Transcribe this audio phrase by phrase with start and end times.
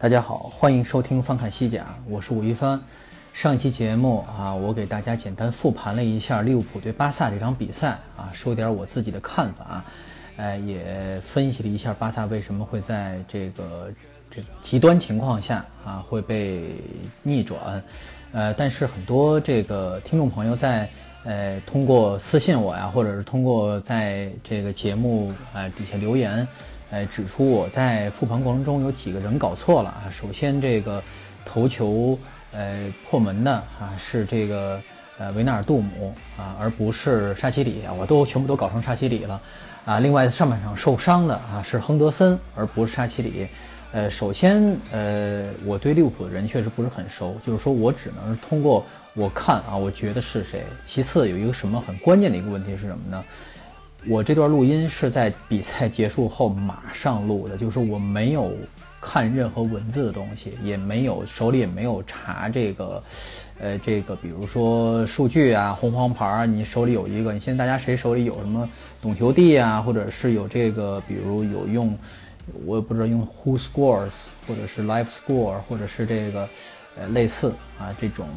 [0.00, 2.80] 大家好，欢迎收听翻看西甲，我是吴一帆。
[3.32, 9.84] 上期节目啊，我给大家简单复盘了一下利物浦对巴萨这场比赛啊，说点我自己的看法，
[10.36, 13.90] 呃，也分析了一下巴萨为什么会在这个
[14.30, 16.76] 这极端情况下啊会被
[17.24, 17.82] 逆转。
[18.30, 20.88] 呃，但是很多这个听众朋友在
[21.24, 26.46] 呃通过私信我呀，或者是通过在这个节目啊底下留言。
[26.90, 30.08] 哎，指出我在复盘过程中有几个人搞错了啊。
[30.10, 31.02] 首先，这个
[31.44, 32.18] 头球
[32.52, 34.80] 呃破门的啊是这个
[35.18, 39.38] 呃维纳尔杜姆啊，而不是沙奇里啊，我都全部都搞成沙奇里了
[39.84, 40.00] 啊。
[40.00, 43.46] 另外，上半场受伤的啊是亨德森，而不是沙奇里。
[43.92, 50.64] 呃，首先呃我对利物浦的人确实不是很熟，就是说我只能通过我看啊，我觉得是谁。
[50.86, 53.22] 其次，有一个什么很关键的一个问题是什么呢？
[54.06, 58.52] 我这段录音是在比赛结束后马上录的，就是我没有
[59.00, 63.02] 看任何文字的东西，也没有手里也没有查这个，
[63.58, 68.68] 呃，这个比如说数据啊、红黄牌啊，你手里有一个，你现在大家谁手里有什么
[69.02, 71.98] 懂球帝啊，或者是有这个，比如有用，
[72.64, 76.48] 我也不知道用 Who Scores 或者是 Live Score 或者是这个，
[76.96, 78.28] 呃，类似啊这种，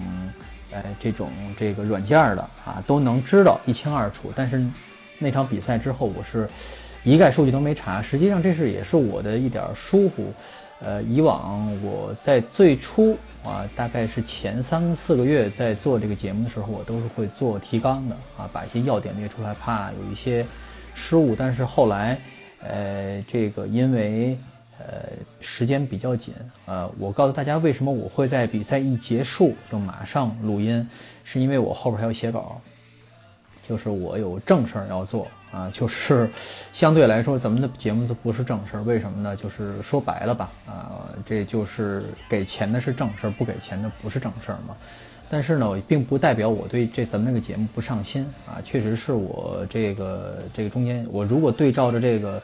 [0.72, 4.66] 呃，这种这个软件的啊，都能知道一清二楚，但是。
[5.22, 6.50] 那场比赛之后，我是
[7.04, 8.02] 一概数据都没查。
[8.02, 10.34] 实际上，这是也是我的一点疏忽。
[10.84, 20.44] 呃，以往我在最初啊，大概是前三四个月在做这个节目的时候，我都是会做提纲的啊，把一些要点列出来，怕有一些
[20.96, 21.36] 失误。
[21.36, 22.20] 但是后来，
[22.64, 24.36] 呃，这个因为
[24.80, 25.10] 呃
[25.40, 26.34] 时间比较紧，
[26.66, 30.90] 呃，我告诉大家为什么我会在比赛一结束就马上录音，
[31.24, 32.60] 是因为我后边还要写稿。
[33.72, 36.30] 就是我有正事儿要做啊，就是
[36.74, 39.34] 相对来说咱们的节目都不是正事儿，为什么呢？
[39.34, 44.76] 就是说白了吧，啊，这就是给钱的是正事儿，不给钱的不是正事儿嘛。
[45.30, 52.42] 但是呢，并不代表我对这咱们这个节目不上心啊，确实是我这个这个中间，我如果对照着这个。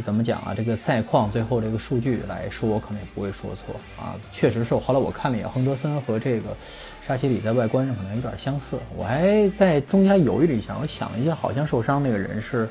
[0.00, 0.54] 怎么讲啊？
[0.56, 4.14] 这个赛况最后这个数据来说，我可能也不会说错啊。
[4.30, 6.56] 确实是，后来我看了一眼，亨德森和这个
[7.02, 8.78] 沙奇里在外观上可能有点相似。
[8.96, 12.68] 我还在中间犹豫了一下，我想了一下，好像受伤那个人是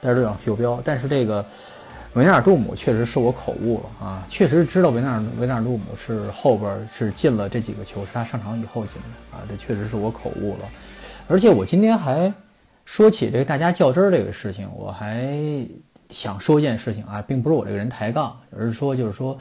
[0.00, 1.44] 戴尔队长袖标，但是这个
[2.12, 4.24] 维纳尔杜姆确实是我口误了啊。
[4.28, 9.42] 确实知道维纳尔维纳尔杜姆是后边是进了这几个球，是他上场以后进的啊。
[9.48, 10.64] 这确实是我口误了。
[11.26, 12.32] 而且我今天还
[12.84, 15.26] 说起这个大家较真儿这个事情，我还。
[16.10, 19.36] 想说一件事情啊，并不是我这个人抬杠，而是说，就是说，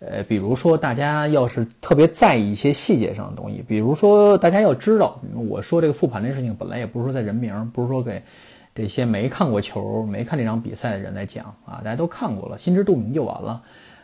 [0.00, 8.22] 呃，比如说大家要是特别在意一些细节上的东西，比如说大家要知道，我说这个复盘这事情，本来也不是说在人名，不是说给
[8.74, 13.62] 这些没看过球、没看这场比赛的人来讲啊，大家都看过了，心知肚明就完了。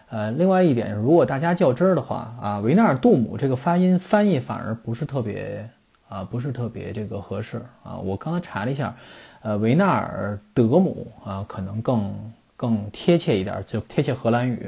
[0.09, 5.69] 呃，另外一点，如果大家较真儿的话啊，维纳尔杜姆这个发音翻译反而不是特别
[6.09, 7.99] 啊，不是特别这个合适啊。
[7.99, 8.97] 我刚才查了一下。
[9.47, 12.13] 呃，维纳尔德姆啊，可能更
[12.57, 14.67] 更贴切一点，就贴切荷兰语。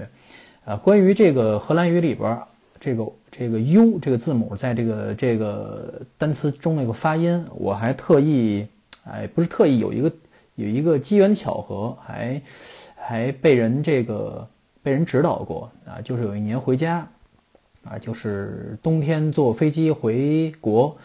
[0.65, 2.39] 啊，关于这个荷兰语里边
[2.79, 8.69] 这个这个 U 这个字母在这个这个单词中那个发音，我还特意，
[9.03, 10.13] 哎，不是特意，有一个
[10.55, 12.41] 有一个机缘巧合，还
[12.95, 14.47] 还被人这个
[14.81, 17.05] 被人指导过啊，就是有一年回家，
[17.83, 20.97] 啊，就是冬天坐飞机回国。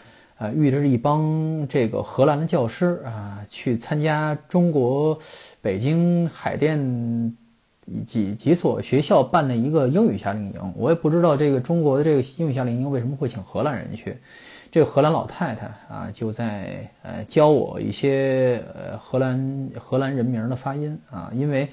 [0.43, 5.17] 啊，遇着一帮这个荷兰的教师啊，去参加中国
[5.61, 6.77] 北京海淀
[8.05, 10.73] 几几所学校办的一个英语夏令营。
[10.75, 14.17] 我也不知道这个中国的这个英语夏令营为什么会请荷兰人去。
[14.69, 21.69] 这个荷兰老太太啊，就在呃教我一些呃荷兰荷兰人名的发音啊，因为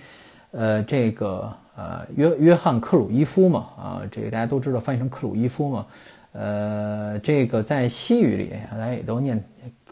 [0.52, 5.84] 呃这个呃约约翰克鲁伊夫嘛啊，这个大家都知道翻译成克鲁伊夫嘛。
[6.32, 9.42] 呃，这个在西语里，大家也都念，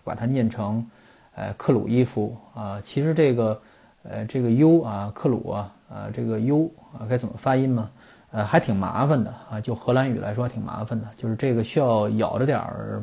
[0.05, 0.87] 把它念成，
[1.35, 2.81] 呃，克鲁伊夫啊。
[2.81, 3.61] 其实这个，
[4.05, 7.91] 呃，这个 U 啊，克鲁啊，啊，这个 U 啊，该怎么发音嘛？
[8.31, 9.61] 呃，还挺麻烦的啊。
[9.61, 13.03] 就荷兰语来说，还挺麻烦的，就是这个需要咬着点儿，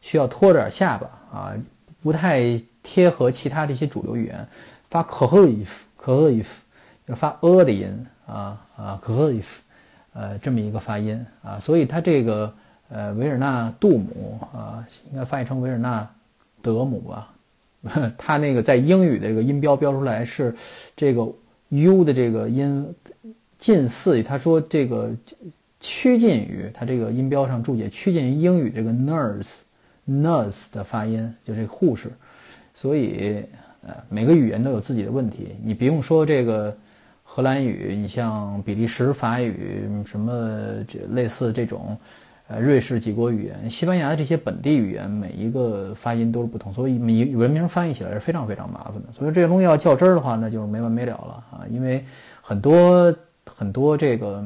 [0.00, 1.54] 需要拖着点下巴啊，
[2.02, 4.46] 不太贴合其他的一些主流语言，
[4.90, 6.60] 发 k h i f k h i f
[7.06, 9.62] 要发 a 的音啊啊 k h i f
[10.14, 12.52] 呃这么一个发音啊，所以它这个
[12.88, 14.82] 呃维尔纳杜姆啊，
[15.12, 16.08] 应该翻译成维尔纳
[16.62, 17.30] 德姆吧。
[18.16, 20.56] 它那个在英语的这个音标标出来是
[20.96, 21.30] 这个
[21.68, 22.94] u 的这个音
[23.58, 25.10] 近似于，他说这个
[25.80, 29.62] 趋近于它这个音标上注解趋近于英语这个 nurse
[30.08, 32.10] nurse 的发音，就这个护士。
[32.72, 33.44] 所以
[33.86, 36.74] 呃每个语言都有自己的问题，你不用说这个
[37.34, 40.32] 荷兰语，你像比利时法语什么
[40.86, 41.98] 这类似这种。
[42.46, 49.08] 呃，瑞士几国语言，西班牙的这些本地语言，每一个发音都是不同，所以你文明翻译起来是非常非常麻烦的。
[49.12, 51.64] 所以这些东西要较真儿的话，那就是没完没了了啊！
[51.70, 52.04] 因为
[52.40, 53.12] 很多
[53.52, 54.44] 很多这个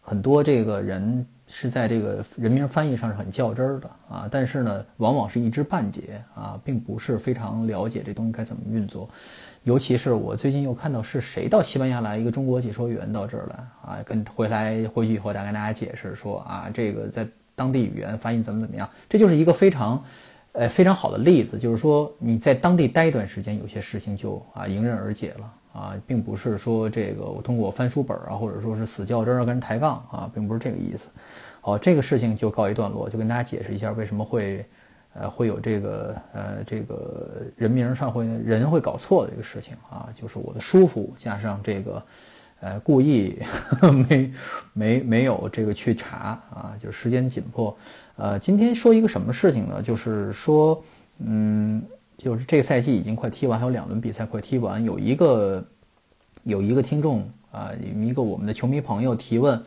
[0.00, 9.08] 很多这个人是在这个人名翻译上是很较真儿的啊，但是呢，往往是一知半解啊，并不是非常了解这东西该怎么运作。
[9.62, 20.04] 尤其是我最近又看到是谁到西班牙来，一个中国解说员到这儿来啊，跟回来回去以后，再跟大家解释说啊，这个在当地语言翻译怎么怎么样，这就是一个非常，
[20.52, 31.10] 呃非常好的例子，就是说你在当地待一段时间，有些事情就啊迎刃而解了啊，并不是说这个我通过翻书本啊，或者说是死较真儿跟人抬杠啊，并不是这个意思。
[31.60, 34.64] 好，这个事情就告一段落，就跟大家解释一下为什么会。
[35.18, 42.02] 呃，会有这个呃，这个人名上会人会搞错的这个事情啊，就是我的疏忽加上这个，
[42.60, 43.38] 呃，故意
[44.06, 44.30] 没
[44.74, 47.74] 没没有这个去查啊，就是时间紧迫。
[48.16, 49.80] 呃，今天说一个什么事情呢？
[49.80, 50.84] 就是说，
[51.20, 51.82] 嗯，
[52.16, 55.64] 就是这个赛季已经快踢完，还有两轮比赛快踢完，有一个
[56.44, 59.62] 有一个听众啊，一个我们的球迷朋友提问。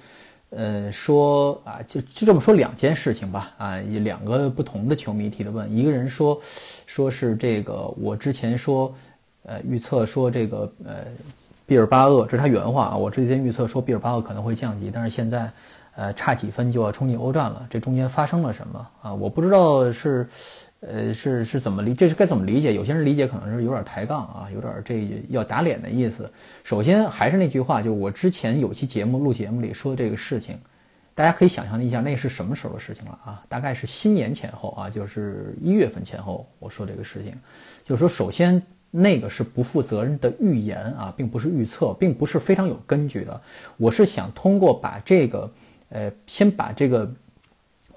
[0.52, 6.42] 呃，说啊，就就这么说两件事情吧，啊，两个不同的球迷提的问，一个人说，
[6.88, 8.92] 说是这个我之前说，
[9.44, 11.06] 呃，预测说这个呃，
[11.68, 15.52] 毕尔巴鄂，这是他原话啊，我之前预测说毕尔巴鄂可能会降级，但是现在，
[15.96, 19.14] 呃，差几分就要冲进欧战了，这中间发生了什么啊？
[19.14, 20.28] 我不知道是。
[20.82, 21.94] 呃，是是怎么理？
[21.94, 22.74] 这是该怎么理解？
[22.74, 26.32] 有些人理解可能是有点抬杠啊，有点这要打脸的意思。
[26.64, 30.58] 首先还是那句话，就我之前有期节目录节目里说这个事情，
[31.14, 33.44] 大家可以想象一下，那是什么时候的事情了啊？
[33.50, 37.34] 大概是新年前后啊，就是一月份前后我说这个事情，
[37.84, 43.42] 就是说首先那个是不负责任的预言啊，并不是预测，并不是非常有根据的。
[43.76, 45.52] 我是想通过把这个，
[45.90, 47.12] 呃，先把这个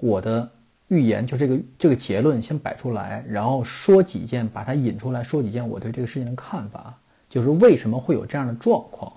[0.01, 0.49] 我的。
[0.93, 6.95] 预言就这个这个结论先摆出来，然后说几件，把它引出来说几件我对这个事情的看法，
[7.27, 9.11] 就是为什么会有这样的状况，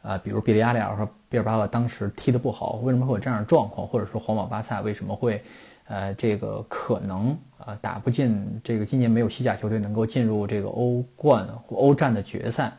[0.00, 5.44] 啊，比如比利亚里尔和比尔巴鄂当时踢得不好，为什么会有这样的状况，或者说皇马巴萨为什么会，
[5.84, 12.72] 呃，这个可能啊打不进这个今年没有西甲球队能够进入这个欧冠或欧战的决赛。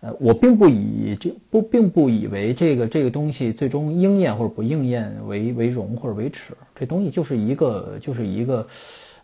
[0.00, 8.64] 呃，我并不以这不并不以为这个这个东西最终应验或者不应验为为荣或者为耻，这东西就是一个就是一个，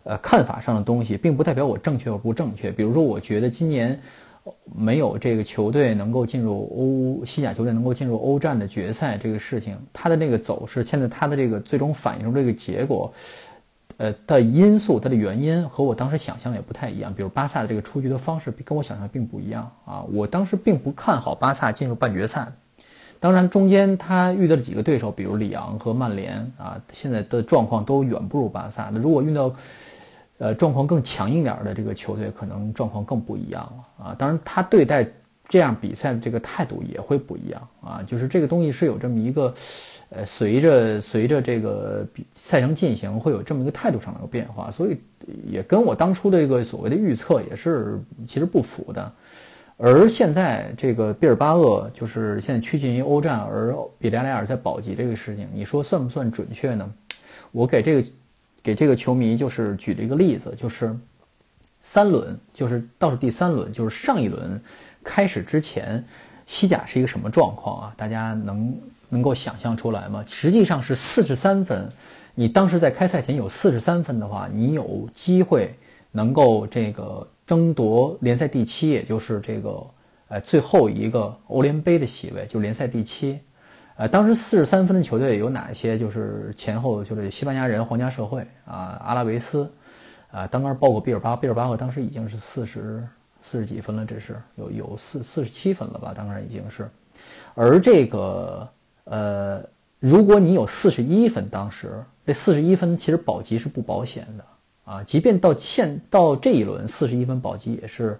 [0.03, 2.73] 呃，看法上的东西，并不代表我正确或不正确。
[2.73, 3.97] 比如说，我觉得今年
[4.75, 13.13] 没有这个球队能够进入欧西甲球队能够进入欧战的决赛这个事情，它的那个走势，现在它的这个最终反映出这个结果。
[13.97, 17.13] 呃的因素，它的原因和我当时想象的也不太一样。
[17.13, 20.03] 比如巴萨的这个出局的方式，跟我想象并不一样啊。
[20.11, 22.51] 我当时并不看好巴萨进入半决赛。
[23.21, 28.89] 当然，中间他遇到了几个对手，比如里昂和曼联啊，现在的状况都远不如巴萨。
[28.91, 29.55] 那如果遇到
[30.37, 34.15] 呃状况更强硬点的这个球队，可能状况更不一样了啊。
[34.19, 35.07] 当然，他对待
[35.47, 38.03] 这样比赛的这个态度也会不一样啊。
[38.05, 39.53] 就是这个东西是有这么一个。
[40.09, 44.99] 呃，随着随着这个比赛程进行，会有这么一个态度上的一个变化，所以
[45.49, 49.11] 也跟我当初的这个所谓的预测也是其实不符的。
[49.77, 56.93] 而现在这个毕尔巴鄂就是现在趋近于欧战，而比利亚雷尔在保级这个事情，你说算不算准确呢？
[57.51, 58.07] 我给这个
[58.61, 60.95] 给这个球迷就是举了一个例子，就是
[61.81, 64.61] 三轮，就是倒数第三轮，就是上一轮
[65.03, 66.01] 开始之前，
[66.45, 67.93] 西甲是一个什么状况啊？
[67.97, 68.73] 大家能。
[69.09, 70.23] 能够想象出来吗？
[70.27, 71.91] 实际上是四十三分。
[72.37, 75.73] 你当时在开赛前有四十三分的话，你有机会
[76.11, 79.87] 能够这个争夺联赛第七，也就是这个
[80.27, 83.39] 呃最后一个欧联杯的席位，就联赛第七。
[83.95, 85.97] 呃，当时四十三分的球队有哪些？
[85.97, 89.71] 就是前后就是西班牙人皇家社会啊，阿拉维斯
[90.29, 93.07] 啊，当然包括毕尔巴，毕尔巴鄂当时已经是四十
[93.41, 96.13] 四十几分了，这是有有四四十七分了吧？
[96.13, 96.89] 当然已经是，
[97.53, 98.69] 而这个。
[99.05, 99.63] 呃，
[99.99, 104.45] 如果你有四十一分，当时这四十一分其实保级是不保险的
[104.91, 108.19] 啊，即便到现到这一轮四十一分保级也是。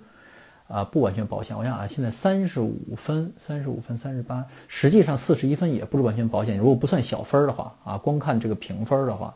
[0.68, 1.56] 啊，不完全保险。
[1.56, 6.58] 我想啊，现在三十五分，三十五分，三十八，实际上四十一分也不是完全保险。
[6.58, 9.32] 如果不算小分的话，啊，光看这个评分的话，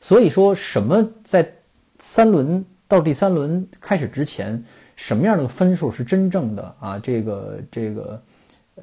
[0.00, 1.52] 所以说什么在
[1.98, 4.64] 三轮到第三轮开始之前，
[4.94, 6.96] 什么样的分数是真正的啊？
[6.96, 8.22] 这个这个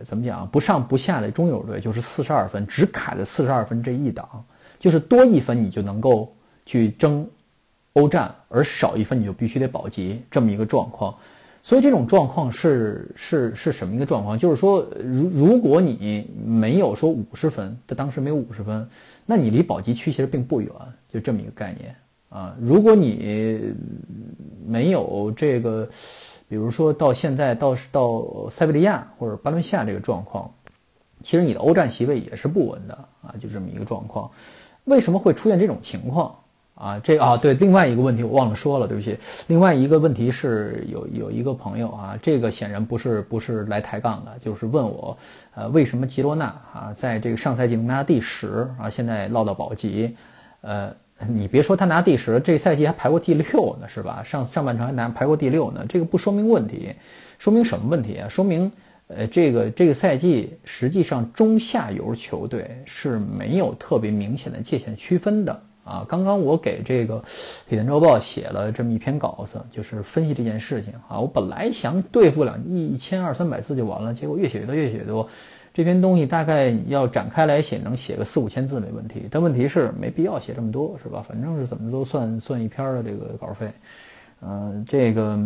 [0.04, 0.48] 怎么讲？
[0.48, 4.44] 不上不下的中游队就是四十二分，只卡在四十二分这一档，
[4.80, 6.34] 就是多一分你就能够
[6.66, 7.28] 去争
[7.94, 11.16] 欧战，而少一分你就必须得保级，这么一个状况。
[11.64, 14.38] 所以这种状况是是是什么一个状况？
[14.38, 18.88] 就是说，如如果你没有说五十分，他当时没有五十分，
[19.26, 20.70] 那你离保级区其实并不远，
[21.12, 21.96] 就这么一个概念
[22.30, 22.56] 啊。
[22.62, 23.74] 如果你
[24.68, 25.90] 没有这个，
[26.48, 30.50] 比如说到现在到到塞维利亚或者巴伦西亚这个状况，
[31.24, 34.30] 其实你的欧战席位也是不稳的啊，就这么一个状况。
[34.84, 36.36] 为什么会出现这种情况？
[36.76, 39.18] 啊，这啊对，另外一个问题我忘了说了，对不起。
[39.48, 45.18] 另外一个问题是有有一个朋友啊，这个显然不是不是来抬杠的，就是问我，
[45.54, 50.18] 呃，为什么吉罗纳啊，在这个上赛季能拿第十啊，现在落到保级，
[50.60, 50.94] 呃，
[51.30, 54.22] 你别说他拿第十，这赛季还排过第六呢，是吧？
[54.24, 56.94] 上上半场还拿排过第六呢，这个不说明问题，
[57.40, 58.28] 说明什么问题啊？
[58.28, 58.72] 说明
[59.08, 65.62] 呃，这个这个赛季实际上中下游球队是没有特别明显的界限区分的。
[65.86, 67.20] 啊，刚刚我给这个
[67.70, 71.20] 《铁人周报》写了这么一篇稿子，就是分析这件事情啊。
[71.20, 75.30] 我本来想对付两一一千二三百字就完了，结果越写越多，越写越多。
[75.76, 79.28] 这篇东西大概要展开来写，能写个四五千字没问题。
[79.30, 81.22] 但问题是没必要写这么多，是吧？
[81.28, 83.70] 反正是怎么都算算一篇的这个稿费。
[84.42, 85.38] 嗯，这个。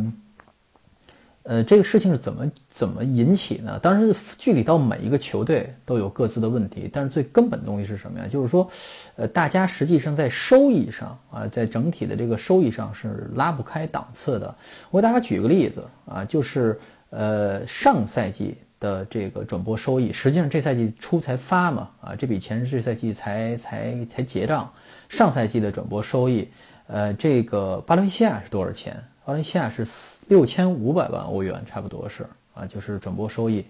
[1.43, 3.79] 呃，这个事情是怎么怎么引起呢？
[3.81, 8.27] 当然，具体到每一个球队都有各自的问题，但是最根本的东西是什么呀？
[8.27, 8.69] 就是说，
[9.15, 14.53] 呃，大家实际上在收益上啊，在整体的这个收益上是拉不开档次的。
[14.91, 24.71] 我给大家举个例子啊，就是呃，上赛季的这个转播收益，实际上这赛季初才发嘛，啊，这笔钱是这赛季才才才结账。
[25.09, 26.47] 上赛季的转播收益，
[26.87, 28.95] 呃，这个巴伦西亚是多少钱？
[29.25, 29.85] 巴伦西亚是
[30.27, 33.65] 六千五百万欧元，差不多是啊，就是转播收益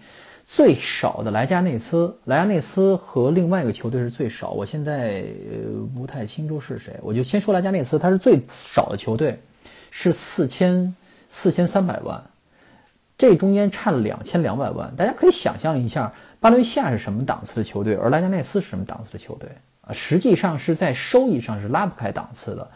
[0.46, 4.50] 最少的莱加内斯，莱加内斯和另外一个球队是最少。
[4.50, 9.38] 我现在呃不太清楚是谁，我就先说莱加内斯，他是最少的球队，
[9.90, 10.94] 是四千
[11.28, 12.22] 四千三百万，
[13.20, 14.90] 这中间差了两千两百万。
[14.96, 16.10] 大家可以想象一下，
[16.40, 19.46] 巴伦西亚是什么档次的球队，而莱加内斯是什么档次的球队
[19.82, 19.92] 啊？
[19.92, 22.66] 实际上是在收益上是拉不开档次的。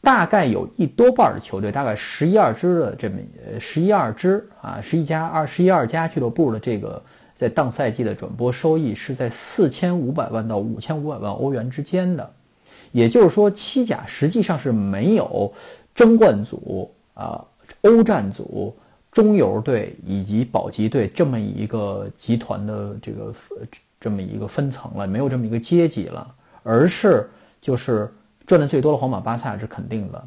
[0.00, 7.02] 大概有一多半的球队，大概十一二支的这么呃十一二支啊，十一家二十一二家俱乐部的这个
[7.36, 12.30] 在当赛季的转播收益是在四千五百万到五千五百万欧元之间的，
[12.90, 15.52] 也就是说，七甲实际上是没有
[15.94, 17.44] 争冠组啊、
[17.82, 18.74] 欧战组、
[19.14, 23.34] 中游队以及保级队这么一个集团的这个
[23.98, 27.30] 这么一个分层了，没有这么一个阶级了，而是
[27.62, 28.12] 就是。
[28.46, 30.22] 赚的最多的皇马、巴萨是肯定的，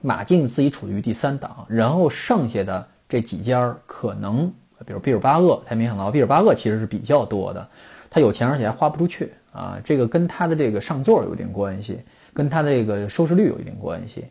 [0.00, 4.46] 马竞自己处于第三档，然后剩下的这几家可能，
[4.86, 7.68] 比如毕尔巴鄂，他没想到毕尔巴鄂其实是比较多的，
[8.08, 11.98] 他有钱而且还花不出去啊，这个跟他的这个上座有点关系，
[12.32, 14.26] 跟他的这个收视率有一点关系，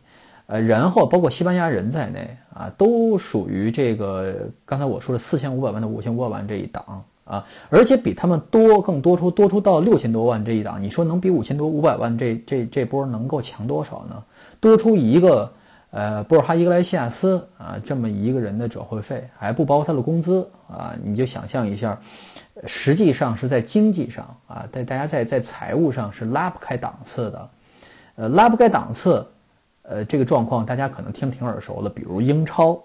[0.46, 7.04] 呃，然后包括西班牙人在内啊，都属于这个刚才我说的四千五百万到五千五百万这一档。
[7.24, 14.22] 啊，而且比他们多更多出多出到六千多万这一档，你说能比五千多五百万这这这波能够强多少呢？
[14.58, 15.50] 多出一个
[15.92, 21.98] 呃波尔哈伊格莱西亚斯啊这么一个人的转会费，还不包括他的工资啊，你就想象一下，
[22.66, 27.50] 实际上是在经济上啊，在大家在在财务上是拉不开档次的，
[28.16, 29.24] 呃拉不开档次，
[29.92, 32.82] 呃这个状况大家可能听挺耳熟的，比如英超，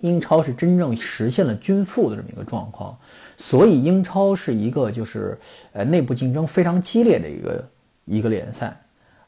[0.00, 2.96] 英超是真正实现了均富的这么一个状况。
[3.36, 5.38] 所以英超是一个就是
[5.72, 7.68] 呃内部竞争非常激烈的一个
[8.06, 8.74] 一个联赛，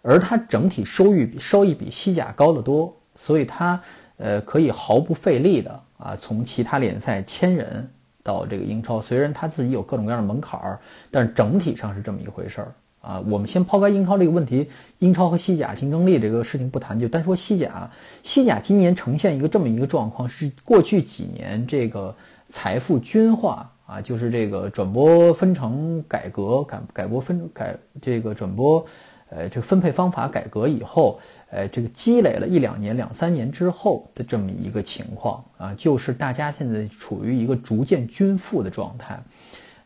[0.01, 3.79] 而它整体收益比收益比西甲高得多，所以它
[4.17, 7.87] 呃可以毫不费力的啊从其他联赛签人
[8.23, 9.01] 到这个英超。
[9.01, 10.81] 虽然它自己有各种各样的门槛儿，
[11.11, 12.73] 但是整体上是这么一回事儿
[13.05, 13.23] 啊。
[13.29, 14.69] 我们先抛开英超这个问题，
[15.01, 17.91] 英超和西甲竞争力这个事情不谈，就单说西甲。
[18.23, 22.15] 西甲今年呈现一个这么一个状况，是过去几年这个
[22.49, 23.71] 财富均化。
[23.87, 28.83] 啊，就是这个转播分成改革改改播分改这个转播，
[29.29, 31.21] 呃，这个分配方法改革以后，
[31.51, 39.23] 呃，这个积累了一两年、两三年之后的这么一个情况啊，就是大家现在处于一个逐渐均富的状态。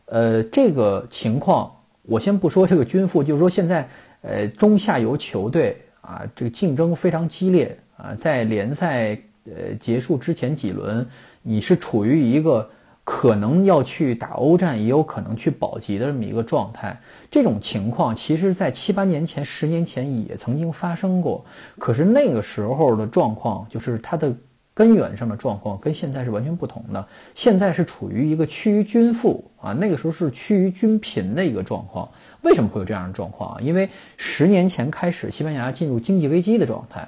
[0.05, 1.69] 呃，这个情况
[2.09, 3.87] 我先不说这个均富，就是说现在
[4.21, 11.05] 呃中下游球队啊，这个竞争非常激烈啊，在联赛呃结束之前几轮，
[11.43, 12.67] 你是处于一个
[13.03, 16.99] 可能要去打欧战，也有可能去保级的这么一个状态。
[17.29, 21.45] 这种情况其实，在七八年前、十年前也曾经发生过，
[21.77, 24.35] 可是那个时候的状况就是它的。
[24.79, 27.05] 根源上的状况跟现在是完全不同的。
[27.35, 32.09] 现在是处于一个趋于均富啊，那个时候是趋于均贫的一个状况。
[32.43, 33.57] 为什么会有这样的状况啊？
[33.59, 37.05] 因为十年前开始，西班牙进入经济危机的状态，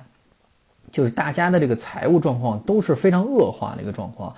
[0.91, 4.35] 就是大家的这个财务状况都是非常恶化的一个状况。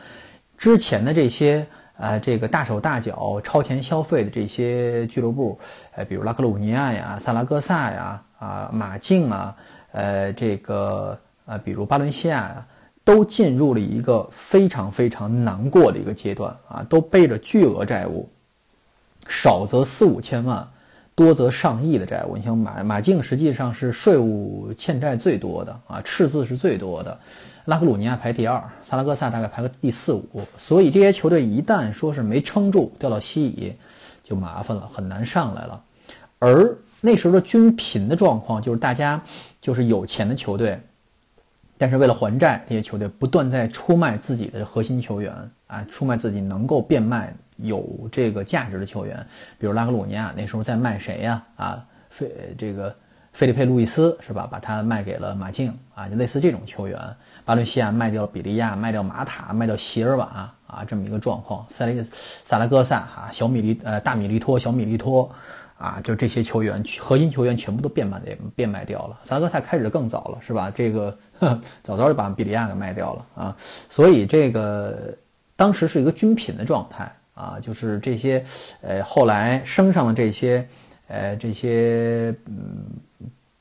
[0.55, 1.65] 之前的这些
[1.97, 5.57] 呃，这个大手大脚、超前消费的这些俱乐部，
[5.95, 9.55] 呃，比如拉克鲁尼亚呀、萨拉戈萨呀、啊马竞啊，
[9.91, 12.67] 呃，这个呃，比如巴伦西亚呀。
[13.05, 18.29] 都进入了一个非常非常难过的一个阶段啊，都背着巨额债务，
[19.27, 20.65] 少则四五千万，
[21.13, 22.37] 多则上亿的债务。
[22.37, 27.19] 你像马马竞实际上是税务欠债最多的啊，赤字是最多的。
[27.65, 30.41] 拉克鲁尼亚排第二，萨拉戈萨大概排个第四五。
[30.57, 33.73] 所以这些球队一旦说是没撑住，掉到西乙，
[34.23, 35.83] 就麻烦了，很难上来了。
[36.39, 39.21] 而那时候的均贫的状况，就是大家
[39.61, 40.79] 就是有钱的球队。
[41.77, 45.33] 但是为了还债，这些球队不断在出卖自己的核心球员
[45.67, 49.17] 啊，出卖自己能够变卖有这个价值的球员，
[49.57, 51.43] 比如拉格鲁尼亚那时候在卖谁呀？
[51.55, 52.95] 啊，费这个
[53.33, 54.47] 费利佩路易斯是吧？
[54.49, 56.97] 把他卖给了马竞啊，就类似这种球员。
[57.43, 61.65] 巴伦西亚卖掉比利亚，卖掉马塔，卖掉席尔瓦啊，这么一个状况。
[61.67, 62.01] 塞利
[62.43, 65.29] 萨拉戈萨啊，小米利呃大米利托，小米利托。
[65.75, 69.19] 啊，就这些球员，核心球员全部都变卖的变卖掉了。
[69.25, 70.71] 萨拉戈萨开始的更早了，是吧？
[70.73, 71.17] 这个
[71.83, 73.57] 早早就把比利亚给卖掉了啊。
[73.89, 75.15] 所以这个
[75.55, 78.43] 当时是一个均品的状态啊，就是这些
[78.81, 80.67] 呃后来升上的这些
[81.07, 82.85] 呃这些嗯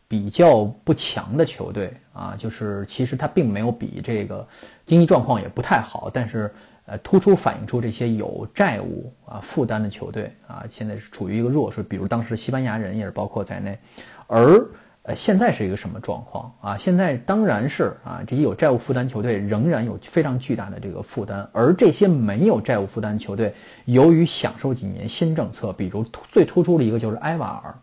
[0.08, 4.46] 比较不强的球队啊，就是其实他并没有比这个
[4.86, 6.52] 经济状况也不太好，但是。
[6.84, 11.80] 呃，突出反映出这些有债务啊负担的球队啊，现在是处于一个弱势。
[11.80, 13.78] 比如当时西班牙人也是包括在内，
[14.26, 14.60] 而
[15.02, 16.76] 呃现在是一个什么状况啊？
[16.76, 23.52] 现在当然是啊，这些有债务负担球队仍然有非常巨大的这个负担，而这些没有债务负担球队，
[23.86, 27.74] 由于享受几年新政策，比如最突出的一个就是埃瓦尔，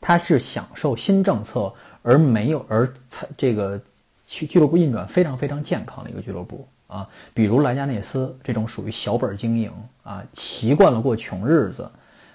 [0.00, 3.80] 他是享受新政策而没有而才这个
[4.26, 6.68] 俱俱乐部运转非常非常健康的一个俱乐部。
[6.86, 9.72] 啊，比如莱加内斯这种属于小本经营
[10.04, 11.90] 啊，习惯了过穷日子，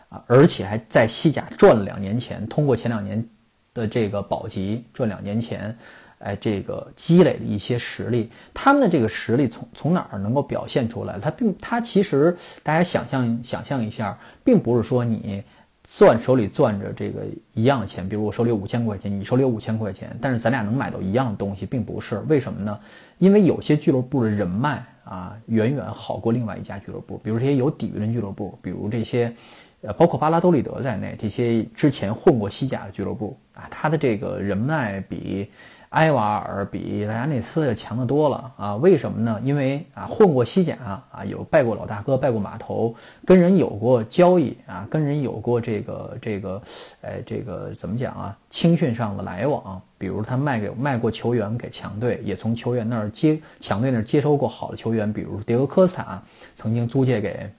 [0.10, 3.26] 啊，而且还在西甲赚了两年钱，通过前两年
[3.74, 5.78] 的这个保级赚两年钱，
[6.20, 11.20] 哎，这个积累的一些实力，他们的这个实力从从哪儿能够表现出来？
[11.20, 15.44] 他并他其实大家想象想象一下，并不是说你。
[15.84, 22.80] 攥手里攥着这个一样的钱，比如我手里有五千块钱，你手里有五千块钱，但是咱俩能买到一样的东西，并不是为什么呢？
[23.18, 27.20] 因为有些俱乐部的人脉啊，远远好过另外一家俱乐部。
[27.22, 29.36] 比如这些有底蕴的俱乐部，比如这些，
[29.82, 35.50] 呃，包括巴拉多利德在内，这些之前混过西甲的俱乐部啊，他的这个人脉比。
[35.92, 38.76] 埃瓦尔比莱加内斯要强得多了啊！
[38.78, 39.38] 为什么呢？
[39.44, 40.78] 因为啊，混过西甲
[41.12, 42.96] 啊，有拜过老大哥，拜过码头，
[43.26, 46.62] 跟人有过交易啊，跟人有过这个这个，
[47.02, 48.38] 哎，这个怎么讲啊？
[48.50, 56.24] 青训上的来往，比如他卖给卖过球员给强队，也从球员那儿接强队那儿接收过好的球员，比如迭戈科斯塔
[56.56, 57.52] 曾经租借给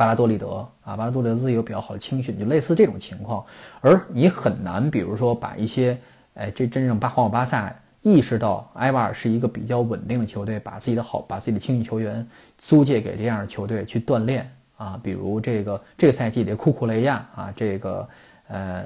[0.00, 3.44] 巴拉多利德啊，巴拉多利德自己有比较好的青训，就类似这种情况。
[3.82, 5.98] 而你很难，比如说把一些。
[6.34, 18.08] 哎，这真正巴皇马巴萨意识到埃瓦尔是一个比较稳定的球队，把自己的好，把自己的青训球员租借给这样的球队去锻炼啊，比如这个这个赛季的库库雷亚啊，这个
[18.46, 18.84] 呃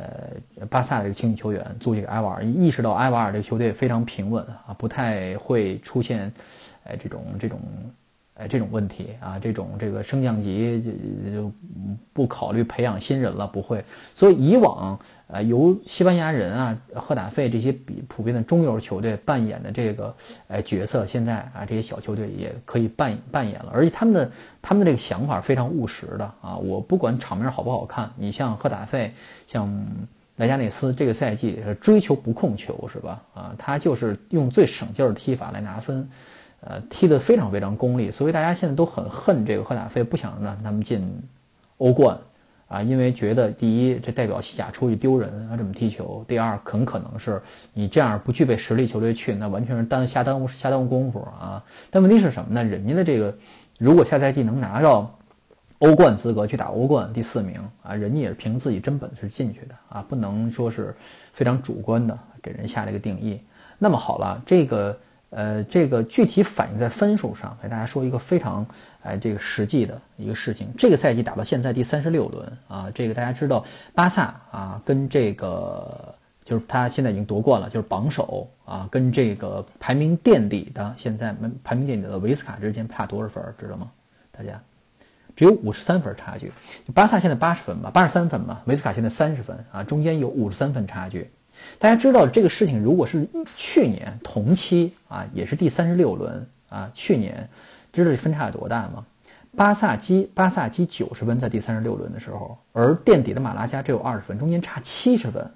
[0.68, 6.32] 巴萨的这个青训球员租借给埃瓦尔，意识到埃瓦尔这个球队非常平稳啊，不太会出现
[6.84, 7.60] 哎这种这种。
[8.34, 11.52] 哎，这种问题啊，这种这个升降级就就
[12.12, 13.84] 不考虑培养新人了，不会。
[14.12, 20.12] 所以以往呃由西班牙人啊、赫塔费这些比普遍的中游球队扮演的这个
[20.48, 23.70] 哎角色，现在啊这些小球队也可以扮扮演了。
[23.72, 29.12] 而且他们的他们的这个想法非常务实的啊，我不管场面好不好看，你像赫塔费、
[29.46, 29.72] 像
[30.38, 33.22] 莱加内斯这个赛季追求不控球是吧？
[33.32, 36.08] 啊，他就是用最省劲儿的踢法来拿分。
[36.66, 41.06] 呃，踢得非常非常功利，所以大家现在都很恨这个赫塔菲，不想让他们进
[41.76, 42.18] 欧冠
[42.68, 47.42] 啊，因为觉得第一，这代表西甲出去丢人啊，这么踢球；第二，很可能是
[47.74, 51.62] 你这样不具备实力球队去，那完全是耽瞎耽误瞎耽误功夫啊。
[51.90, 52.64] 但问题是什么呢？
[52.64, 53.36] 人家的这个，
[53.78, 55.14] 如果下赛季能拿到
[55.80, 60.96] 欧冠资格去打欧冠第四名啊，人家也是凭自己真本事进去的啊，不能说是
[61.34, 63.38] 非常主观的给人下了一个定义。
[63.78, 64.98] 那么好了，这个
[65.34, 68.64] 呃，这个具体反映在分数上，给大家说一个非常
[69.02, 70.68] 哎这个实际的一个事情。
[70.78, 83.90] 这个赛季打到现在第三十六轮啊，这个大家知道，巴萨啊跟这个就是他现在已经夺冠了，就是榜首啊，跟这个排名垫底的现在排名垫底的维斯卡之间差多少分，知道吗？
[84.30, 84.60] 大家？
[85.34, 86.52] 只有五十三分差距，
[86.94, 91.28] 巴萨现在八十分吧，八十三分吧，维斯卡现在三十分啊，中间有五十三分差距。
[91.78, 97.48] 大家知道这个事情，如果是去年同期啊，也是第三十六轮啊，去年
[97.92, 99.04] 知道这分差有多大吗？
[99.56, 105.48] 巴萨基巴萨基九十分在第三十六轮的时候，而垫底的马拉加只有二十分，中间差七十分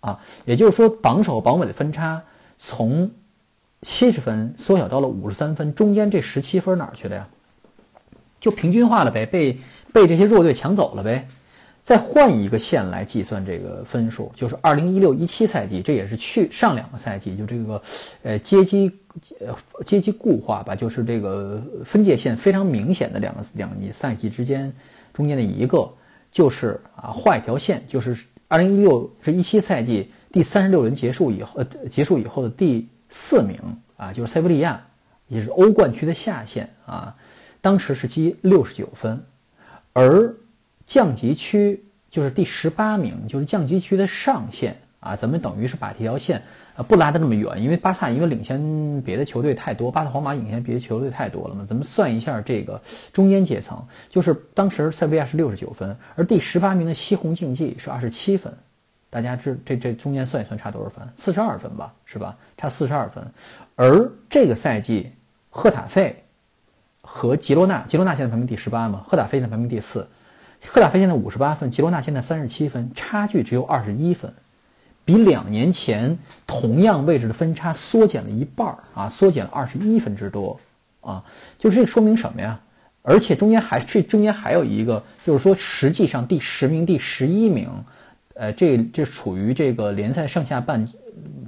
[0.00, 2.20] 啊，也就是说榜首榜尾的分差
[2.58, 3.10] 从
[3.82, 7.28] 七十分缩小到了五十三分，中间这十七分哪儿去了呀？
[8.40, 9.58] 就平均化了呗，被
[9.92, 11.28] 被这些弱队抢走了呗。
[11.86, 17.80] 再换一个线来计算这个分数，就是二零一六一七赛季，这也是去上两个赛季就这个，
[18.24, 18.90] 呃阶级
[19.38, 24.72] 呃阶级固化吧，就是这个分界线非常明显的两个两个赛季之间
[25.12, 25.88] 中间的一个，
[26.32, 28.16] 就是啊画一条线，就是
[28.48, 33.56] 二零一六是一七赛季第三十六轮结束以后，呃结束以后的第四名
[33.96, 34.84] 啊，就是塞维利亚，
[35.28, 37.14] 也是欧冠区的下线啊。
[37.60, 39.24] 当时是积六十九分，
[39.92, 40.34] 而
[40.86, 45.16] 降级区就是第十八名，就是降级区的上限啊。
[45.16, 46.40] 咱们等于是把这条线
[46.76, 51.66] 啊不拉得那么远，因为巴萨因为领先别的球队太多，巴萨皇马领先别的球队太多了嘛。
[51.68, 52.80] 咱们算一下这个
[53.12, 58.52] 中间阶层，就是当时塞维亚是六十九分，而第十八名的西红竞技是二十七分。
[59.10, 61.06] 大家知这这中间算一算差多少分？
[61.16, 62.36] 四十二分吧，是吧？
[62.56, 63.24] 差四十二分。
[63.74, 65.10] 而这个赛季
[65.50, 66.22] 赫塔费。
[67.08, 69.04] 和吉罗纳，吉罗纳现在排名第十八嘛？
[69.06, 70.06] 赫塔菲现在排名第四，
[70.68, 74.32] 赫塔菲现在五十八分，吉罗纳现在三十七分，差距只有二十一分，
[75.04, 80.58] 比两年前同样位置的分差缩减了一半儿啊，缩减了二十一分之多
[81.00, 81.22] 啊，
[81.58, 82.58] 就是这说明什么呀？
[83.02, 87.70] 而且中间还这中间还有一个，就是说实际上第十名、第十一名，
[88.34, 90.88] 呃，这这处于这个联赛上下半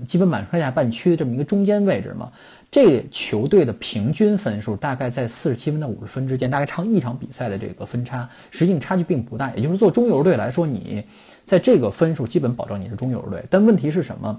[0.06, 2.30] 基本满上下半区的这么一个中间位置嘛。
[2.70, 9.50] 这球队的平均分数大概在四十七分到五十分之间，大概唱一场比赛的这个分差，实际上差距并不大。
[9.54, 11.02] 也就是做中游队来说，你
[11.46, 13.42] 在这个分数基本保证你是中游队。
[13.48, 14.38] 但问题是什么？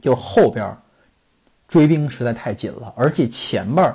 [0.00, 0.76] 就后边
[1.68, 3.94] 追兵实在太紧了，而且前面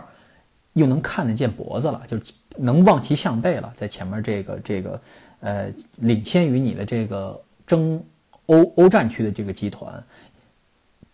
[0.71, 2.17] 又能看得见脖子了，就
[2.55, 3.73] 能望其项背了。
[3.75, 5.01] 在前面这个这个
[5.41, 8.01] 呃，领先于你的这个争
[8.45, 10.01] 欧欧战区的这个集团。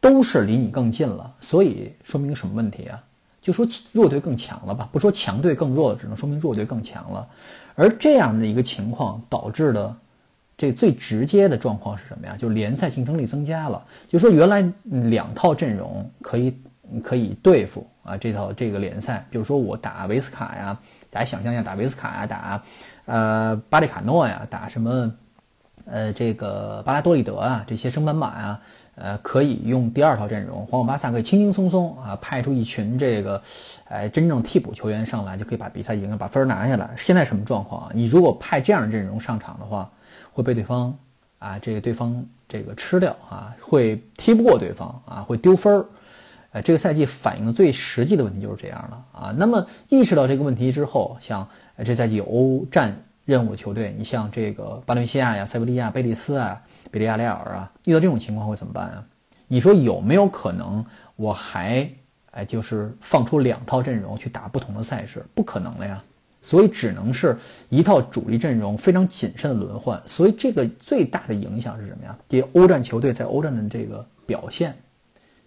[0.05, 3.03] 都是离你更近了，所以说明什么问题啊？
[3.41, 4.87] 就说弱队更强了吧？
[4.91, 7.27] 不说强队更弱了，只能说明弱队更强了。
[7.73, 9.97] 而这样的一个情况导致的
[10.55, 12.35] 这最直接的状况是什么呀？
[12.37, 13.83] 就是联赛竞争力增加了。
[14.07, 14.71] 就说原来
[15.09, 16.55] 两套阵容可以
[17.03, 22.63] 可以对付啊，这套这个联赛，比如说我打维斯卡呀，大家想象一下，打维斯卡呀，打
[23.05, 25.11] 呃巴利卡诺呀，打什么
[25.85, 28.61] 呃这个巴拉多利德啊，这些升班马呀。
[28.95, 33.41] 呃，可以用第二套阵容，皇马、巴萨可以轻轻松松啊派出一群这个，
[33.89, 36.89] 哎，真正替补球员上来就可以把比赛赢了，把分拿下来。
[36.97, 37.91] 现在什么状况啊？
[37.93, 39.91] 你如果派这样的阵容上场的话，
[40.31, 40.97] 会被对方
[41.39, 45.85] 啊，这个对方这个吃掉啊，会踢不过对方啊，会丢分儿。
[46.53, 49.35] 呃，这个赛季反映的最实际的问题就是这样了啊。
[49.37, 51.45] 那么意识到这个问题之后，像
[51.83, 56.61] 这赛季有欧战任务的球队，你像这个巴伦西亚呀、塞维利亚、贝蒂斯啊。
[56.91, 59.05] 比利亚雷尔啊，遇到这种情况会怎么办啊？
[59.47, 60.83] 你说有没有可能
[61.15, 61.89] 我还
[62.31, 65.25] 哎就是放出两套阵容去打不同的赛事？
[65.33, 66.03] 不可能了呀，
[66.41, 67.37] 所以只能是
[67.69, 70.01] 一套主力阵容非常谨慎的轮换。
[70.05, 72.17] 所以这个最大的影响是什么呀？
[72.27, 74.75] 这欧战球队在欧战的这个表现，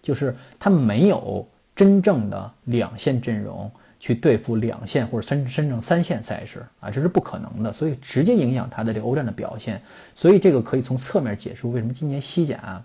[0.01, 3.69] 就是他没有真正的两线阵容。
[3.99, 9.81] 去对付两线或者深深圳三线赛事啊，这是不可能的，所以直接影响他的这个欧战的表现。
[10.15, 12.81] 所以这个可以从侧面解释为什么今年西甲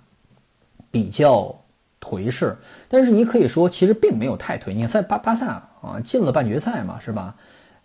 [0.91, 1.55] 比较
[2.01, 2.57] 颓势。
[2.89, 4.73] 但是你可以说，其实并没有太颓。
[4.73, 7.37] 你看巴巴萨啊，进了半决赛嘛，是吧？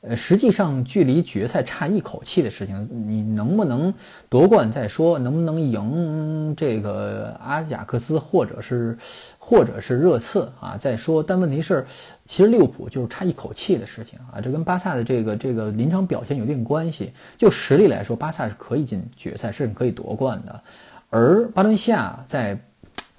[0.01, 3.93] 呃，实际上距离决赛差一口气的事情，你能不能
[4.29, 8.97] 夺冠再说，能不能赢这个阿贾克斯或者是
[9.37, 11.21] 或者是热刺啊再说。
[11.21, 11.85] 但问题是，
[12.23, 17.11] 其实利物浦就是差一口气的事情啊，这跟巴萨的这个这个临场表现有一定关系。
[17.37, 20.61] 就实力来说，巴萨是可以进决赛，甚至可以夺冠的。
[21.09, 22.57] 而巴伦西亚在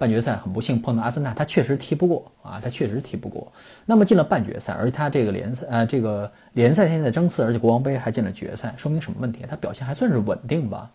[0.01, 3.53] 半决赛很不幸碰到阿森纳，他确实踢不过啊，他确实踢不过。
[3.85, 9.45] 那么进了半决赛，而且他这个联赛呃这个联赛现在争四，而且国王杯还进了决赛，说明什么问题？
[9.47, 10.89] 他表现还算是稳定吧？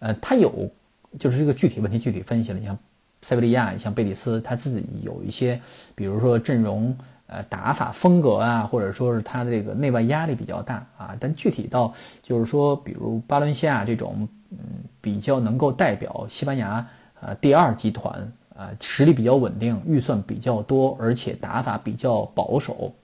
[0.00, 0.70] 呃，他有
[1.18, 2.78] 就是这个具体问题具体分析了，你像
[3.22, 5.58] 塞维利亚，你像贝蒂斯，他自己有一些，
[5.94, 6.94] 比如说阵容
[7.28, 11.16] 呃打法风格啊，或者说是他的这个内外压力比较大啊。
[11.18, 14.58] 但具体到就是说，比如巴伦西亚这种嗯
[15.00, 16.86] 比较能够代表西班牙
[17.22, 18.30] 呃第二集团。
[18.62, 22.94] 啊，实力比较稳定，预算比较多，而且打法比较保守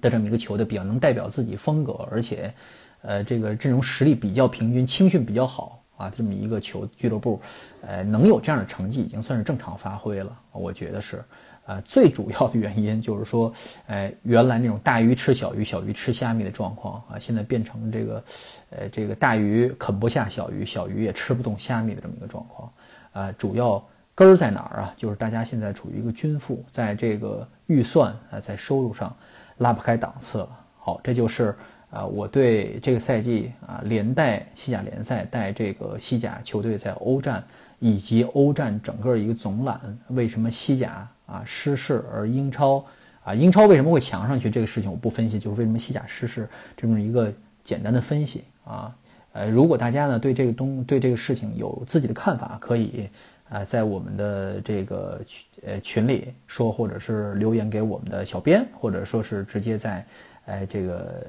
[0.00, 2.54] 的这么一个球队，比较能代表自己风格，而且，
[3.02, 7.40] 呃，这个阵容实力比较平均，青训比较好啊，这么一个球俱乐部，
[7.80, 10.38] 呃，能有这样的成绩，已经算是正常发挥了。
[10.52, 11.24] 我觉得是，
[11.66, 13.52] 呃，最主要的原因就是说，
[13.88, 18.24] 呃，原来那种大鱼吃小鱼，小鱼吃虾米的状况啊，现在变成这个，
[18.70, 22.72] 呃，这个大鱼啃不下小鱼，小鱼也吃不动虾米的这么一个状况，
[23.12, 23.84] 啊，主要。
[24.14, 24.94] 根儿在哪儿啊？
[24.96, 29.14] 就是大家现在处于一个均富，在这个预算啊，在收入上
[29.58, 30.48] 拉不开档次了。
[30.78, 31.52] 好，这就是
[31.90, 37.42] 啊，我对这个赛季啊，连带西甲联赛带这个西甲球队在欧战
[37.80, 42.84] 以及欧战整个一个总览，为什么西甲啊失势，而英超
[43.24, 44.48] 啊英超为什么会强上去？
[44.48, 47.32] 这个事情我不分析，就是为什么西甲失势这么一个
[47.64, 48.94] 简单的分析啊。
[49.32, 53.08] 呃，如果大家呢对这个东对这个事情有自己的看法，可以。
[53.50, 60.04] 啊，在我们的这个群呃群里说，或者是留言给我们的小编，或者说是直接在，
[60.46, 61.26] 哎这个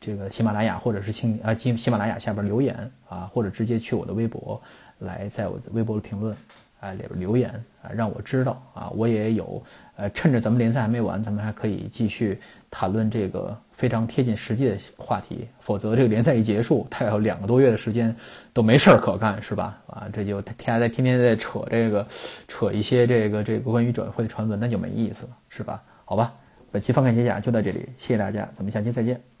[0.00, 4.60] 这个喜马拉雅或者是青啊喜喜马拉雅下边留言啊，或者直接去我的微博
[5.00, 6.34] 来在我的微博的评论
[6.80, 7.50] 啊里边留言
[7.82, 9.62] 啊，让我知道啊，我也有
[9.96, 12.40] 呃趁着咱们联赛还没完，咱们还可以继续
[12.72, 13.56] 谈论这个。
[13.72, 18.14] 非常贴近实际的话题，否则这个联赛一结束，他有两个多月的时间
[18.52, 19.76] 都没事儿可干，是吧？
[19.88, 22.06] 啊，这就天天在天天在扯这个，
[22.46, 25.82] 扯一些这个这个关于转会的传闻，那就没意思了，是吧？
[26.04, 26.32] 好吧，
[26.70, 29.31] 本期翻看解甲就到这里，谢谢大家，咱们下期再见。